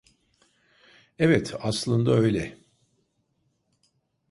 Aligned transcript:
Evet, 1.19 1.53
aslında 1.59 2.11
öyle. 2.15 2.57